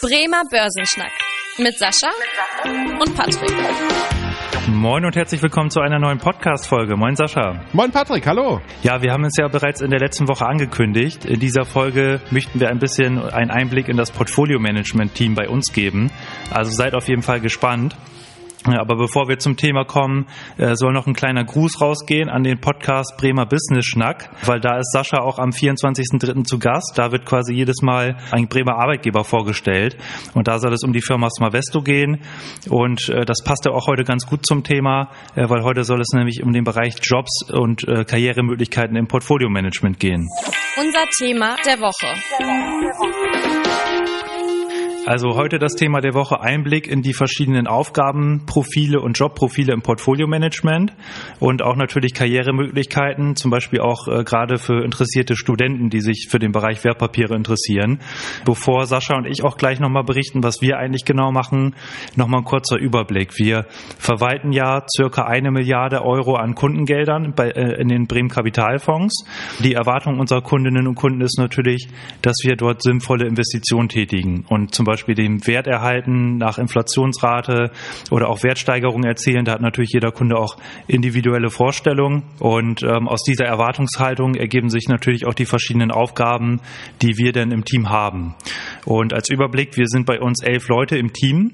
[0.00, 1.10] Bremer Börsenschnack
[1.58, 2.10] mit Sascha
[3.00, 3.50] und Patrick.
[4.68, 6.96] Moin und herzlich willkommen zu einer neuen Podcast-Folge.
[6.96, 7.64] Moin Sascha.
[7.72, 8.60] Moin Patrick, hallo.
[8.84, 11.24] Ja, wir haben es ja bereits in der letzten Woche angekündigt.
[11.24, 16.12] In dieser Folge möchten wir ein bisschen einen Einblick in das Portfolio-Management-Team bei uns geben.
[16.52, 17.96] Also seid auf jeden Fall gespannt.
[18.76, 20.26] Aber bevor wir zum Thema kommen,
[20.56, 24.78] äh, soll noch ein kleiner Gruß rausgehen an den Podcast Bremer Business Schnack, weil da
[24.78, 26.44] ist Sascha auch am 24.03.
[26.44, 26.92] zu Gast.
[26.96, 29.96] Da wird quasi jedes Mal ein Bremer Arbeitgeber vorgestellt.
[30.34, 32.20] Und da soll es um die Firma Smavesto gehen.
[32.68, 36.00] Und äh, das passt ja auch heute ganz gut zum Thema, äh, weil heute soll
[36.00, 40.28] es nämlich um den Bereich Jobs und Karrieremöglichkeiten im Portfolio-Management gehen.
[40.76, 42.06] Unser Thema der Woche.
[45.08, 50.92] Also heute das Thema der Woche Einblick in die verschiedenen Aufgabenprofile und Jobprofile im Portfolio-Management
[51.40, 56.38] und auch natürlich Karrieremöglichkeiten, zum Beispiel auch äh, gerade für interessierte Studenten, die sich für
[56.38, 58.00] den Bereich Wertpapiere interessieren.
[58.44, 61.74] Bevor Sascha und ich auch gleich nochmal berichten, was wir eigentlich genau machen,
[62.14, 63.38] nochmal ein kurzer Überblick.
[63.38, 63.64] Wir
[63.98, 69.24] verwalten ja circa eine Milliarde Euro an Kundengeldern äh, in den Bremen Kapitalfonds.
[69.60, 71.88] Die Erwartung unserer Kundinnen und Kunden ist natürlich,
[72.20, 77.70] dass wir dort sinnvolle Investitionen tätigen und zum Beispiel Beispiel den Wert erhalten nach Inflationsrate
[78.10, 79.44] oder auch Wertsteigerungen erzielen.
[79.44, 80.56] Da hat natürlich jeder Kunde auch
[80.88, 82.24] individuelle Vorstellungen.
[82.40, 86.60] Und ähm, aus dieser Erwartungshaltung ergeben sich natürlich auch die verschiedenen Aufgaben,
[87.00, 88.34] die wir denn im Team haben.
[88.84, 91.52] Und als Überblick, wir sind bei uns elf Leute im Team,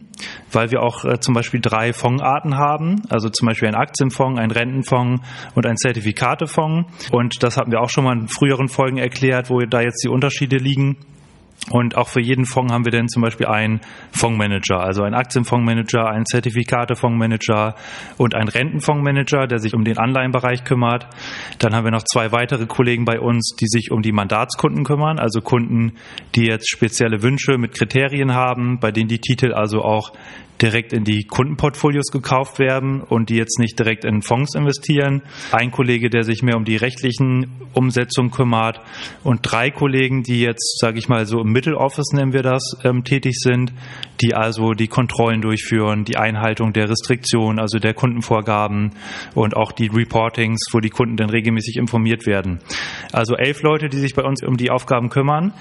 [0.51, 4.51] weil wir auch äh, zum Beispiel drei Fondsarten haben, also zum Beispiel ein Aktienfonds, ein
[4.51, 5.23] Rentenfonds
[5.55, 7.11] und ein Zertifikatefonds.
[7.13, 10.09] Und das hatten wir auch schon mal in früheren Folgen erklärt, wo da jetzt die
[10.09, 10.97] Unterschiede liegen.
[11.71, 13.81] Und auch für jeden Fonds haben wir dann zum Beispiel einen
[14.13, 17.75] Fondsmanager, also einen Aktienfondsmanager, einen Zertifikatefondsmanager
[18.19, 21.07] und einen Rentenfondsmanager, der sich um den Anleihenbereich kümmert.
[21.59, 25.19] Dann haben wir noch zwei weitere Kollegen bei uns, die sich um die Mandatskunden kümmern,
[25.19, 25.95] also Kunden,
[26.35, 30.13] die jetzt spezielle Wünsche mit Kriterien haben, bei denen die Titel also auch
[30.61, 35.23] direkt in die Kundenportfolios gekauft werden und die jetzt nicht direkt in Fonds investieren.
[35.53, 38.81] Ein Kollege, der sich mehr um die rechtlichen Umsetzungen kümmert
[39.25, 43.05] und drei Kollegen, die jetzt, sage ich mal so im Mitteloffice nennen wir das, ähm,
[43.05, 43.73] tätig sind,
[44.21, 48.93] die also die Kontrollen durchführen, die Einhaltung der Restriktionen, also der Kundenvorgaben
[49.35, 52.61] und auch die Reportings, wo die Kunden dann regelmäßig informiert werden.
[53.13, 55.53] Also elf Leute, die sich bei uns um die Aufgaben kümmern.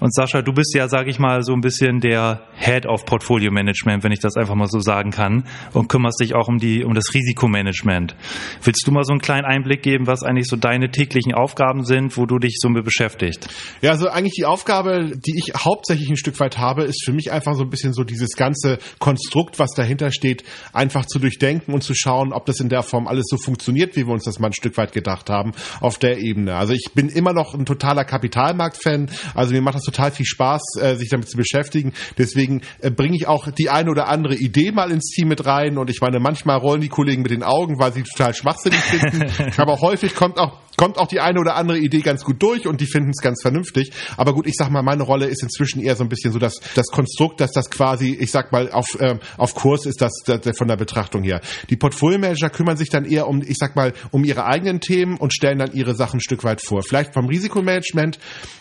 [0.00, 3.52] Und Sascha, du bist ja, sage ich mal, so ein bisschen der Head of Portfolio
[3.52, 6.84] Management, wenn ich das einfach mal so sagen kann, und kümmerst dich auch um die
[6.84, 8.14] um das Risikomanagement.
[8.62, 12.16] Willst du mal so einen kleinen Einblick geben, was eigentlich so deine täglichen Aufgaben sind,
[12.16, 13.48] wo du dich so mit beschäftigst?
[13.82, 17.32] Ja, also eigentlich die Aufgabe, die ich hauptsächlich ein Stück weit habe, ist für mich
[17.32, 21.82] einfach so ein bisschen so dieses ganze Konstrukt, was dahinter steht, einfach zu durchdenken und
[21.82, 24.48] zu schauen, ob das in der Form alles so funktioniert, wie wir uns das mal
[24.48, 26.56] ein Stück weit gedacht haben, auf der Ebene.
[26.56, 29.10] Also ich bin immer noch ein totaler Kapitalmarkt-Fan.
[29.34, 31.92] Also mir macht das total viel Spaß, äh, sich damit zu beschäftigen.
[32.18, 35.78] Deswegen äh, bringe ich auch die eine oder andere Idee mal ins Team mit rein.
[35.78, 39.30] Und ich meine, manchmal rollen die Kollegen mit den Augen, weil sie total schwachsinnig finden.
[39.56, 42.80] Aber häufig kommt auch kommt auch die eine oder andere Idee ganz gut durch und
[42.80, 43.92] die finden es ganz vernünftig.
[44.16, 46.54] Aber gut, ich sag mal, meine Rolle ist inzwischen eher so ein bisschen so das,
[46.74, 50.56] das Konstrukt, dass das quasi, ich sag mal, auf, äh, auf Kurs ist, das, das
[50.56, 51.42] von der Betrachtung her.
[51.68, 55.34] Die Portfolio-Manager kümmern sich dann eher um, ich sag mal, um ihre eigenen Themen und
[55.34, 56.82] stellen dann ihre Sachen ein Stück weit vor.
[56.82, 58.18] Vielleicht vom Risikomanagement.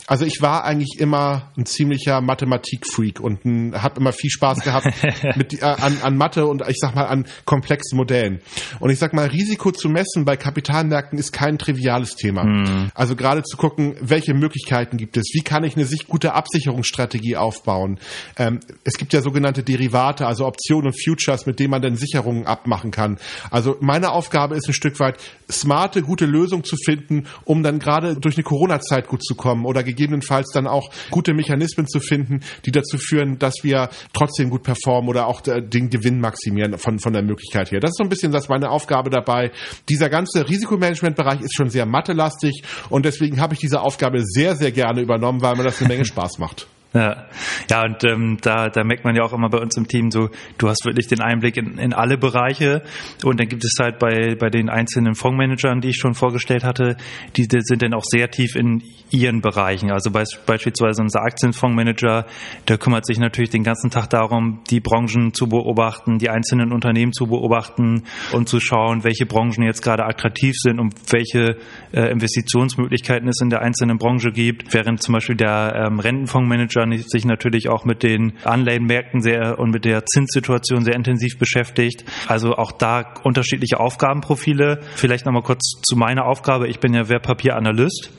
[0.09, 3.41] Also ich war eigentlich immer ein ziemlicher Mathematik-Freak und
[3.75, 4.87] habe immer viel Spaß gehabt
[5.35, 8.41] mit, äh, an, an Mathe und ich sag mal an komplexen Modellen.
[8.79, 12.43] Und ich sag mal, Risiko zu messen bei Kapitalmärkten ist kein triviales Thema.
[12.43, 12.91] Mhm.
[12.95, 15.29] Also gerade zu gucken, welche Möglichkeiten gibt es?
[15.31, 17.99] Wie kann ich eine sich gute Absicherungsstrategie aufbauen?
[18.35, 22.47] Ähm, es gibt ja sogenannte Derivate, also Optionen und Futures, mit denen man dann Sicherungen
[22.47, 23.19] abmachen kann.
[23.51, 25.17] Also meine Aufgabe ist ein Stück weit,
[25.51, 29.83] smarte, gute Lösungen zu finden, um dann gerade durch eine Corona-Zeit gut zu kommen oder
[29.99, 35.09] gegebenenfalls dann auch gute Mechanismen zu finden, die dazu führen, dass wir trotzdem gut performen
[35.09, 37.79] oder auch den Gewinn maximieren von, von der Möglichkeit her.
[37.79, 39.51] Das ist so ein bisschen das meine Aufgabe dabei.
[39.89, 44.71] Dieser ganze Risikomanagement-Bereich ist schon sehr mathelastig und deswegen habe ich diese Aufgabe sehr, sehr
[44.71, 46.67] gerne übernommen, weil mir das eine Menge Spaß macht.
[46.93, 47.27] Ja,
[47.69, 50.29] ja und ähm, da, da merkt man ja auch immer bei uns im Team so,
[50.57, 52.81] du hast wirklich den Einblick in, in alle Bereiche
[53.24, 56.97] und dann gibt es halt bei, bei den einzelnen Fondsmanagern, die ich schon vorgestellt hatte,
[57.35, 59.91] die, die sind dann auch sehr tief in ihren Bereichen.
[59.91, 62.25] Also be beispielsweise unser Aktienfondsmanager,
[62.67, 67.13] der kümmert sich natürlich den ganzen Tag darum, die Branchen zu beobachten, die einzelnen Unternehmen
[67.13, 68.03] zu beobachten
[68.33, 71.57] und zu schauen, welche Branchen jetzt gerade attraktiv sind und welche
[71.94, 77.25] äh, Investitionsmöglichkeiten es in der einzelnen Branche gibt, während zum Beispiel der ähm, Rentenfondsmanager sich
[77.25, 82.03] natürlich auch mit den Anleihenmärkten sehr und mit der Zinssituation sehr intensiv beschäftigt.
[82.27, 84.79] Also auch da unterschiedliche Aufgabenprofile.
[84.95, 86.67] Vielleicht nochmal kurz zu meiner Aufgabe.
[86.67, 88.12] Ich bin ja Wertpapieranalyst.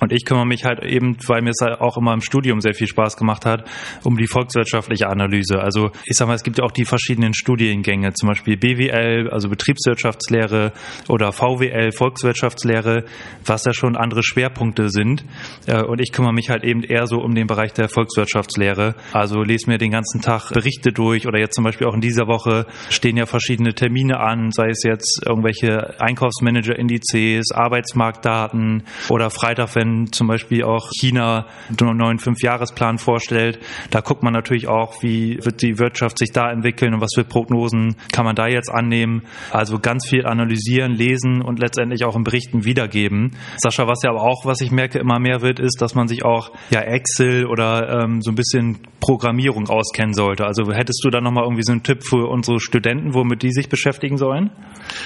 [0.00, 2.74] Und ich kümmere mich halt eben, weil mir es halt auch immer im Studium sehr
[2.74, 3.70] viel Spaß gemacht hat,
[4.02, 5.60] um die volkswirtschaftliche Analyse.
[5.60, 9.48] Also ich sag mal, es gibt ja auch die verschiedenen Studiengänge, zum Beispiel BWL, also
[9.48, 10.72] Betriebswirtschaftslehre
[11.08, 13.04] oder VWL, Volkswirtschaftslehre,
[13.46, 15.24] was ja schon andere Schwerpunkte sind.
[15.66, 18.96] Äh, und ich kümmere mich halt eben eher so um den Bereich der Volkswirtschaftslehre.
[19.12, 22.26] Also lese mir den ganzen Tag Berichte durch oder jetzt zum Beispiel auch in dieser
[22.26, 29.83] Woche stehen ja verschiedene Termine an, sei es jetzt irgendwelche Einkaufsmanager-Indizes, Arbeitsmarktdaten oder Freitag, wenn
[30.12, 31.46] zum Beispiel auch China
[31.80, 33.58] einen neuen Fünfjahresplan vorstellt.
[33.90, 37.24] Da guckt man natürlich auch, wie wird die Wirtschaft sich da entwickeln und was für
[37.24, 39.22] Prognosen kann man da jetzt annehmen.
[39.50, 43.36] Also ganz viel analysieren, lesen und letztendlich auch in Berichten wiedergeben.
[43.56, 46.24] Sascha, was ja aber auch, was ich merke, immer mehr wird, ist, dass man sich
[46.24, 50.44] auch ja Excel oder ähm, so ein bisschen Programmierung auskennen sollte.
[50.44, 53.68] Also hättest du da nochmal irgendwie so einen Tipp für unsere Studenten, womit die sich
[53.68, 54.50] beschäftigen sollen?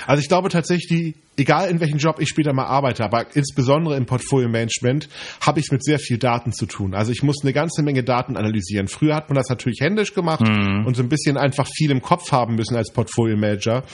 [0.06, 3.96] Also ich glaube tatsächlich, die, egal in welchem Job ich später mal arbeite, aber insbesondere
[3.96, 5.08] im Portfolio Management,
[5.40, 6.94] habe ich mit sehr viel Daten zu tun.
[6.94, 8.88] Also ich muss eine ganze Menge Daten analysieren.
[8.88, 10.84] Früher hat man das natürlich händisch gemacht mhm.
[10.86, 13.84] und so ein bisschen einfach viel im Kopf haben müssen als Portfolio Manager.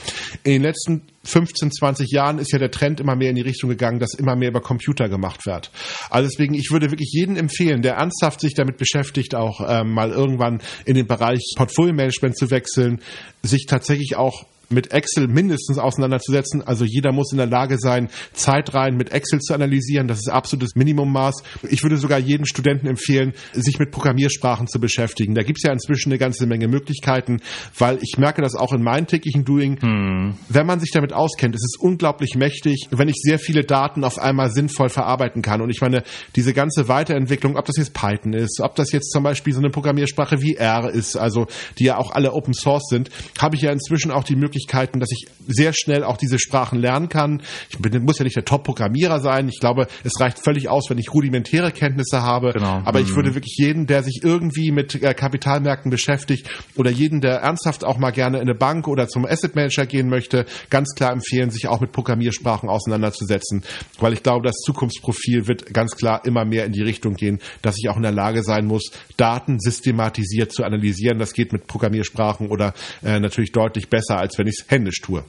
[0.43, 3.69] In den letzten 15, 20 Jahren ist ja der Trend immer mehr in die Richtung
[3.69, 5.71] gegangen, dass immer mehr über Computer gemacht wird.
[6.09, 10.11] Also deswegen, ich würde wirklich jeden empfehlen, der ernsthaft sich damit beschäftigt, auch ähm, mal
[10.11, 13.01] irgendwann in den Bereich Portfolio Management zu wechseln,
[13.41, 16.61] sich tatsächlich auch mit Excel mindestens auseinanderzusetzen.
[16.61, 20.07] Also jeder muss in der Lage sein, Zeitreihen mit Excel zu analysieren.
[20.07, 21.43] Das ist absolutes Minimummaß.
[21.69, 25.35] Ich würde sogar jedem Studenten empfehlen, sich mit Programmiersprachen zu beschäftigen.
[25.35, 27.41] Da gibt es ja inzwischen eine ganze Menge Möglichkeiten,
[27.77, 29.79] weil ich merke das auch in meinem täglichen Doing.
[29.81, 30.35] Hm.
[30.49, 34.17] Wenn man sich damit auskennt, ist es unglaublich mächtig, wenn ich sehr viele Daten auf
[34.17, 35.61] einmal sinnvoll verarbeiten kann.
[35.61, 36.03] Und ich meine,
[36.35, 39.69] diese ganze Weiterentwicklung, ob das jetzt Python ist, ob das jetzt zum Beispiel so eine
[39.69, 41.47] Programmiersprache wie R ist, also
[41.77, 43.09] die ja auch alle Open Source sind,
[43.39, 46.79] habe ich ja inzwischen auch die Möglichkeit, Möglichkeiten, dass ich sehr schnell auch diese Sprachen
[46.79, 47.41] lernen kann.
[47.69, 49.49] Ich bin, muss ja nicht der Top-Programmierer sein.
[49.49, 52.53] Ich glaube, es reicht völlig aus, wenn ich rudimentäre Kenntnisse habe.
[52.53, 52.81] Genau.
[52.85, 53.05] Aber mhm.
[53.05, 57.83] ich würde wirklich jeden, der sich irgendwie mit äh, Kapitalmärkten beschäftigt oder jeden, der ernsthaft
[57.83, 61.49] auch mal gerne in eine Bank oder zum Asset Manager gehen möchte, ganz klar empfehlen,
[61.49, 63.63] sich auch mit Programmiersprachen auseinanderzusetzen,
[63.99, 67.75] weil ich glaube, das Zukunftsprofil wird ganz klar immer mehr in die Richtung gehen, dass
[67.77, 71.19] ich auch in der Lage sein muss, Daten systematisiert zu analysieren.
[71.19, 72.73] Das geht mit Programmiersprachen oder
[73.03, 75.23] äh, natürlich deutlich besser, als wenn wenn ich es händisch tue.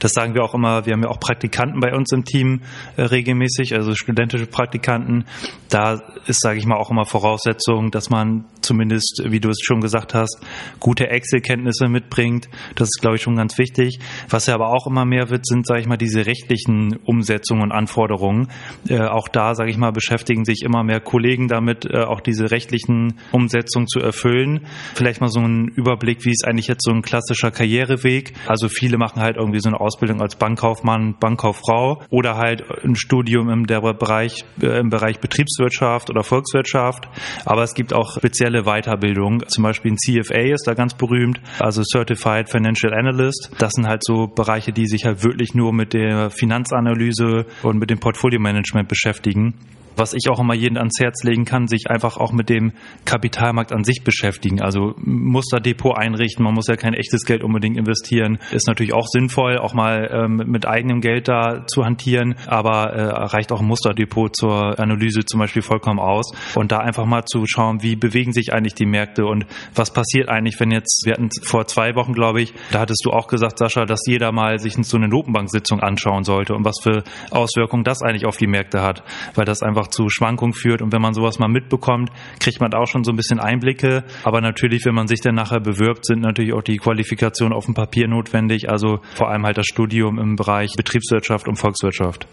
[0.00, 0.86] Das sagen wir auch immer.
[0.86, 2.62] Wir haben ja auch Praktikanten bei uns im Team
[2.96, 5.24] äh, regelmäßig, also studentische Praktikanten.
[5.68, 9.80] Da ist, sage ich mal, auch immer Voraussetzung, dass man zumindest, wie du es schon
[9.80, 10.38] gesagt hast,
[10.78, 12.48] gute Excel-Kenntnisse mitbringt.
[12.74, 13.98] Das ist, glaube ich, schon ganz wichtig.
[14.28, 17.72] Was ja aber auch immer mehr wird, sind, sage ich mal, diese rechtlichen Umsetzungen und
[17.72, 18.48] Anforderungen.
[18.88, 22.50] Äh, auch da, sage ich mal, beschäftigen sich immer mehr Kollegen damit, äh, auch diese
[22.50, 24.66] rechtlichen Umsetzungen zu erfüllen.
[24.94, 28.34] Vielleicht mal so ein Überblick, wie ist eigentlich jetzt so ein klassischer Karriereweg.
[28.46, 33.48] Also viele machen halt irgendwie so eine Ausbildung als Bankkaufmann, Bankkauffrau oder halt ein Studium
[33.48, 37.08] im Bereich, äh, im Bereich Betriebswirtschaft oder Volkswirtschaft.
[37.46, 39.42] Aber es gibt auch spezielle Weiterbildung.
[39.48, 43.50] Zum Beispiel ein CFA ist da ganz berühmt, also Certified Financial Analyst.
[43.58, 47.90] Das sind halt so Bereiche, die sich halt wirklich nur mit der Finanzanalyse und mit
[47.90, 49.54] dem Portfolio-Management beschäftigen
[49.98, 52.72] was ich auch immer jedem ans Herz legen kann, sich einfach auch mit dem
[53.04, 54.60] Kapitalmarkt an sich beschäftigen.
[54.60, 58.38] Also Musterdepot einrichten, man muss ja kein echtes Geld unbedingt investieren.
[58.52, 63.02] Ist natürlich auch sinnvoll, auch mal ähm, mit eigenem Geld da zu hantieren, aber äh,
[63.02, 66.30] reicht auch ein Musterdepot zur Analyse zum Beispiel vollkommen aus.
[66.54, 70.28] Und da einfach mal zu schauen, wie bewegen sich eigentlich die Märkte und was passiert
[70.28, 73.58] eigentlich, wenn jetzt, wir hatten vor zwei Wochen, glaube ich, da hattest du auch gesagt,
[73.58, 78.02] Sascha, dass jeder mal sich so eine Notenbank-Sitzung anschauen sollte und was für Auswirkungen das
[78.02, 79.02] eigentlich auf die Märkte hat,
[79.34, 80.82] weil das einfach einfach zu Schwankungen führt.
[80.82, 84.04] Und wenn man sowas mal mitbekommt, kriegt man da auch schon so ein bisschen Einblicke.
[84.24, 87.74] Aber natürlich, wenn man sich dann nachher bewirbt, sind natürlich auch die Qualifikationen auf dem
[87.74, 88.68] Papier notwendig.
[88.68, 92.28] Also vor allem halt das Studium im Bereich Betriebswirtschaft und Volkswirtschaft.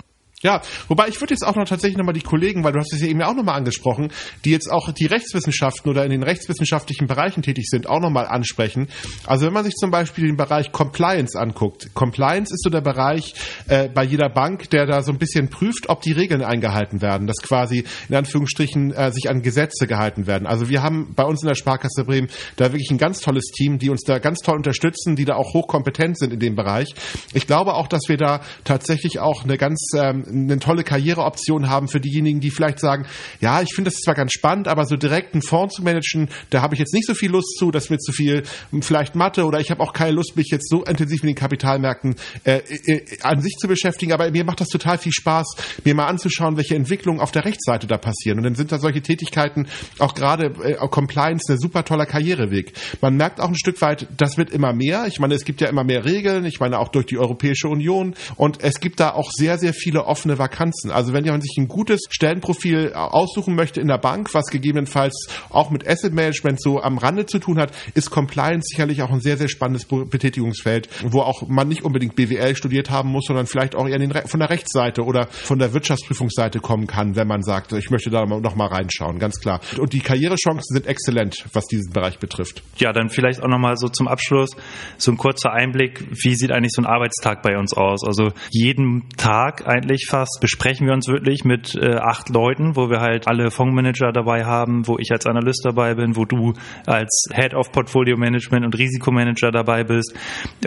[0.46, 3.02] Ja, wobei ich würde jetzt auch noch tatsächlich nochmal die Kollegen, weil du hast es
[3.02, 4.12] ja eben auch nochmal angesprochen,
[4.44, 8.88] die jetzt auch die Rechtswissenschaften oder in den rechtswissenschaftlichen Bereichen tätig sind, auch nochmal ansprechen.
[9.26, 11.96] Also wenn man sich zum Beispiel den Bereich Compliance anguckt.
[11.96, 13.34] Compliance ist so der Bereich
[13.70, 17.26] äh, bei jeder Bank, der da so ein bisschen prüft, ob die Regeln eingehalten werden,
[17.26, 20.46] dass quasi in Anführungsstrichen äh, sich an Gesetze gehalten werden.
[20.46, 23.80] Also wir haben bei uns in der Sparkasse Bremen da wirklich ein ganz tolles Team,
[23.80, 26.94] die uns da ganz toll unterstützen, die da auch hochkompetent sind in dem Bereich.
[27.34, 31.88] Ich glaube auch, dass wir da tatsächlich auch eine ganz ähm, eine tolle Karriereoption haben
[31.88, 33.06] für diejenigen, die vielleicht sagen,
[33.42, 36.62] ja, ich finde das zwar ganz spannend, aber so direkt einen Fonds zu managen, da
[36.62, 39.46] habe ich jetzt nicht so viel Lust zu, das wird zu viel hm, vielleicht Mathe
[39.46, 43.02] oder ich habe auch keine Lust, mich jetzt so intensiv mit den Kapitalmärkten äh, äh,
[43.22, 46.76] an sich zu beschäftigen, aber mir macht das total viel Spaß, mir mal anzuschauen, welche
[46.76, 48.40] Entwicklungen auf der Rechtsseite da passieren.
[48.40, 49.68] Und dann sind da solche Tätigkeiten,
[50.00, 52.74] auch gerade äh, Compliance, ein super toller Karriereweg.
[53.02, 55.06] Man merkt auch ein Stück weit, das wird immer mehr.
[55.08, 58.16] Ich meine, es gibt ja immer mehr Regeln, ich meine auch durch die Europäische Union
[58.36, 60.92] und es gibt da auch sehr, sehr viele offene Vakanzen.
[60.92, 65.70] Also wenn jemand sich ein gutes Stellenprofil aussuchen möchte in der Bank, was gegebenenfalls auch
[65.70, 69.38] mit Asset Management so am Rande zu tun hat, ist Compliance sicherlich auch ein sehr,
[69.38, 73.88] sehr spannendes Betätigungsfeld, wo auch man nicht unbedingt BWL studiert haben muss, sondern vielleicht auch
[73.88, 78.10] eher von der Rechtsseite oder von der Wirtschaftsprüfungsseite kommen kann, wenn man sagt, ich möchte
[78.10, 79.60] da noch mal reinschauen, ganz klar.
[79.78, 82.64] Und die Karrierechancen sind exzellent, was diesen Bereich betrifft.
[82.78, 84.50] Ja, dann vielleicht auch noch mal so zum Abschluss
[84.98, 88.06] so ein kurzer Einblick, wie sieht eigentlich so ein Arbeitstag bei uns aus?
[88.06, 93.00] Also jeden Tag eigentlich fast besprechen wir uns wirklich mit äh, acht Leuten, wo wir
[93.00, 96.54] halt alle Fondsmanager dabei haben, wo ich als Analyst dabei bin, wo du
[96.86, 100.14] als Head of Portfolio Management und Risikomanager dabei bist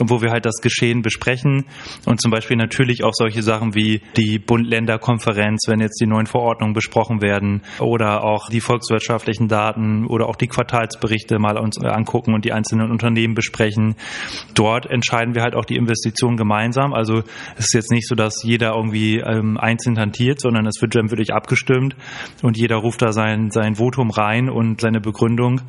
[0.01, 1.67] und wo wir halt das Geschehen besprechen
[2.07, 6.75] und zum Beispiel natürlich auch solche Sachen wie die Bund-Länder-Konferenz, wenn jetzt die neuen Verordnungen
[6.75, 12.45] besprochen werden oder auch die volkswirtschaftlichen Daten oder auch die Quartalsberichte mal uns angucken und
[12.45, 13.97] die einzelnen Unternehmen besprechen.
[14.55, 16.93] Dort entscheiden wir halt auch die Investitionen gemeinsam.
[16.93, 17.23] Also
[17.57, 21.33] es ist jetzt nicht so, dass jeder irgendwie ähm, einzeln hantiert, sondern es wird wirklich
[21.33, 21.95] abgestimmt
[22.43, 25.61] und jeder ruft da sein, sein Votum rein und seine Begründung.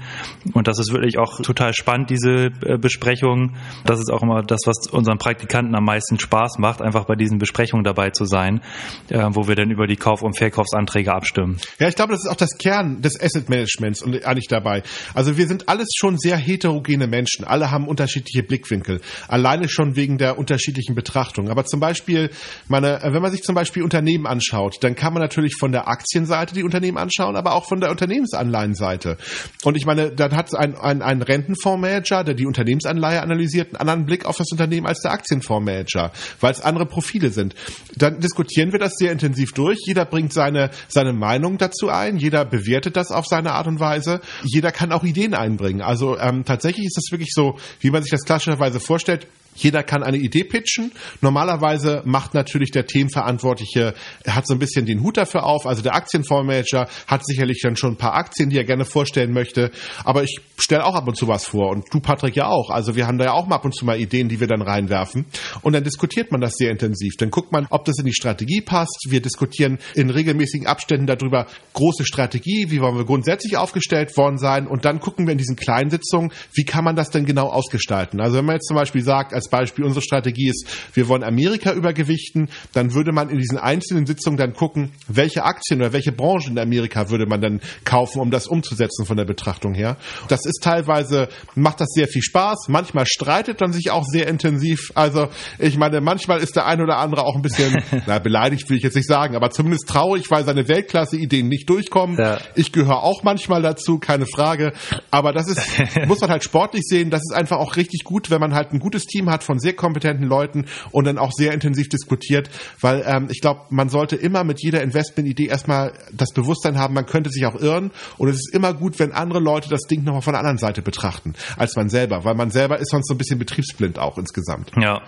[0.53, 3.55] Und das ist wirklich auch total spannend, diese äh, Besprechung.
[3.85, 7.37] Das ist auch immer das, was unseren Praktikanten am meisten Spaß macht, einfach bei diesen
[7.37, 8.61] Besprechungen dabei zu sein,
[9.09, 11.57] äh, wo wir dann über die Kauf- und Verkaufsanträge abstimmen.
[11.79, 14.83] Ja, ich glaube, das ist auch das Kern des Asset Managements und eigentlich dabei.
[15.13, 17.45] Also wir sind alles schon sehr heterogene Menschen.
[17.45, 19.01] Alle haben unterschiedliche Blickwinkel.
[19.27, 21.49] Alleine schon wegen der unterschiedlichen Betrachtung.
[21.49, 22.29] Aber zum Beispiel,
[22.67, 26.53] meine, wenn man sich zum Beispiel Unternehmen anschaut, dann kann man natürlich von der Aktienseite
[26.53, 29.17] die Unternehmen anschauen, aber auch von der Unternehmensanleihenseite.
[29.63, 34.05] Und ich meine, dann hat ein, ein, ein Rentenfondsmanager, der die Unternehmensanleihe analysiert, einen anderen
[34.05, 37.55] Blick auf das Unternehmen als der Aktienfondsmanager, weil es andere Profile sind.
[37.95, 39.79] Dann diskutieren wir das sehr intensiv durch.
[39.83, 42.17] Jeder bringt seine, seine Meinung dazu ein.
[42.17, 44.21] Jeder bewertet das auf seine Art und Weise.
[44.43, 45.81] Jeder kann auch Ideen einbringen.
[45.81, 49.25] Also ähm, tatsächlich ist das wirklich so, wie man sich das klassischerweise vorstellt.
[49.55, 50.91] Jeder kann eine Idee pitchen.
[51.21, 55.65] Normalerweise macht natürlich der Themenverantwortliche, er hat so ein bisschen den Hut dafür auf.
[55.65, 59.71] Also der Aktienfondsmanager hat sicherlich dann schon ein paar Aktien, die er gerne vorstellen möchte.
[60.03, 61.69] Aber ich stelle auch ab und zu was vor.
[61.71, 62.69] Und du, Patrick, ja auch.
[62.69, 64.61] Also wir haben da ja auch mal ab und zu mal Ideen, die wir dann
[64.61, 65.25] reinwerfen.
[65.61, 67.15] Und dann diskutiert man das sehr intensiv.
[67.17, 69.07] Dann guckt man, ob das in die Strategie passt.
[69.09, 74.67] Wir diskutieren in regelmäßigen Abständen darüber, große Strategie, wie wollen wir grundsätzlich aufgestellt worden sein.
[74.67, 78.21] Und dann gucken wir in diesen kleinen Sitzungen, wie kann man das denn genau ausgestalten.
[78.21, 81.72] Also wenn man jetzt zum Beispiel sagt, als Beispiel, unsere Strategie ist, wir wollen Amerika
[81.72, 86.51] übergewichten, dann würde man in diesen einzelnen Sitzungen dann gucken, welche Aktien oder welche Branchen
[86.51, 89.98] in Amerika würde man dann kaufen, um das umzusetzen von der Betrachtung her.
[90.27, 94.91] Das ist teilweise, macht das sehr viel Spaß, manchmal streitet man sich auch sehr intensiv.
[94.96, 97.77] Also ich meine, manchmal ist der ein oder andere auch ein bisschen,
[98.08, 102.17] na, beleidigt will ich jetzt nicht sagen, aber zumindest traurig, weil seine Weltklasse-Ideen nicht durchkommen.
[102.17, 102.39] Ja.
[102.55, 104.74] Ich gehöre auch manchmal dazu, keine Frage.
[105.12, 105.62] Aber das ist,
[106.08, 108.79] muss man halt sportlich sehen, das ist einfach auch richtig gut, wenn man halt ein
[108.79, 112.50] gutes Team hat von sehr kompetenten Leuten und dann auch sehr intensiv diskutiert,
[112.81, 117.05] weil ähm, ich glaube, man sollte immer mit jeder Investmentidee erstmal das Bewusstsein haben, man
[117.05, 120.21] könnte sich auch irren und es ist immer gut, wenn andere Leute das Ding nochmal
[120.21, 123.17] von der anderen Seite betrachten als man selber, weil man selber ist sonst so ein
[123.17, 124.71] bisschen betriebsblind auch insgesamt.
[124.79, 125.01] Ja,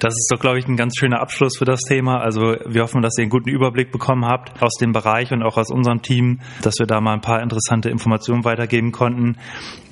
[0.00, 2.18] das ist doch, glaube ich, ein ganz schöner Abschluss für das Thema.
[2.18, 5.56] Also wir hoffen, dass ihr einen guten Überblick bekommen habt aus dem Bereich und auch
[5.56, 9.38] aus unserem Team, dass wir da mal ein paar interessante Informationen weitergeben konnten.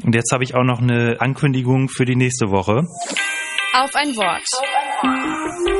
[0.02, 2.84] Und jetzt habe ich auch noch eine Ankündigung für die nächste Woche.
[3.72, 5.79] Auf ein Wort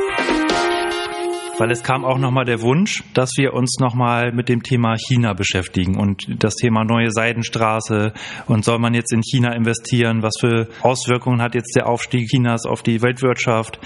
[1.61, 5.33] weil es kam auch nochmal der Wunsch, dass wir uns nochmal mit dem Thema China
[5.33, 8.13] beschäftigen und das Thema neue Seidenstraße
[8.47, 12.65] und soll man jetzt in China investieren, was für Auswirkungen hat jetzt der Aufstieg Chinas
[12.65, 13.79] auf die Weltwirtschaft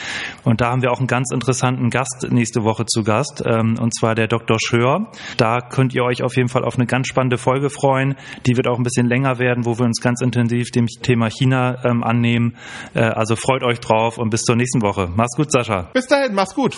[0.46, 3.94] und da haben wir auch einen ganz interessanten Gast nächste Woche zu Gast ähm, und
[3.94, 4.56] zwar der Dr.
[4.58, 5.12] Schör.
[5.36, 8.16] Da könnt ihr euch auf jeden Fall auf eine ganz spannende Folge freuen,
[8.46, 11.84] die wird auch ein bisschen länger werden, wo wir uns ganz intensiv dem Thema China
[11.84, 12.56] ähm, annehmen.
[12.94, 15.10] Äh, also freut euch drauf und bis zur nächsten Woche.
[15.14, 15.90] Mach's gut, Sascha.
[15.94, 16.78] Bis dahin, mach's gut.